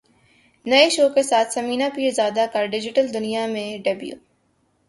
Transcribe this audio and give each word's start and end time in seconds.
نئے 0.65 0.87
شو 0.89 1.07
کے 1.15 1.23
ساتھ 1.23 1.53
ثمینہ 1.53 1.83
پیرزادہ 1.95 2.45
کا 2.53 2.65
ڈیجیٹل 2.65 3.13
دنیا 3.13 3.45
میں 3.47 3.67
ڈیبیو 3.83 4.15